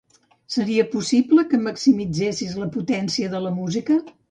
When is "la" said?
2.65-2.71, 3.47-3.55